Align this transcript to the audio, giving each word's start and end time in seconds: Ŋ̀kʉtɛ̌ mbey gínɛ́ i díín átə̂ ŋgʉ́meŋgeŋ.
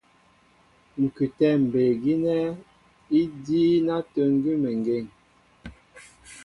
Ŋ̀kʉtɛ̌ 1.03 1.51
mbey 1.63 1.91
gínɛ́ 2.01 2.39
i 3.19 3.21
díín 3.43 3.87
átə̂ 3.97 4.23
ŋgʉ́meŋgeŋ. 4.35 5.05